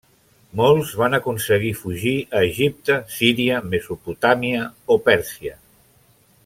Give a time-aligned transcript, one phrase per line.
[0.59, 5.59] Molts van aconseguir fugir a Egipte, Síria, Mesopotàmia, o Pèrsia.